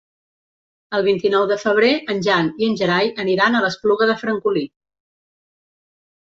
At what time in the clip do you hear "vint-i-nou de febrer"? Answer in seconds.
1.07-1.91